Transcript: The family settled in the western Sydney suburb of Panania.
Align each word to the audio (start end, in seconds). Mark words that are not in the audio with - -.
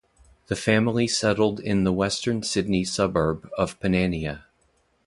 The 0.47 0.55
family 0.55 1.07
settled 1.07 1.59
in 1.59 1.83
the 1.83 1.93
western 1.93 2.41
Sydney 2.41 2.85
suburb 2.85 3.47
of 3.55 3.79
Panania. 3.79 4.45